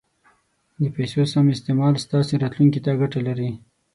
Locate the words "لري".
3.27-3.49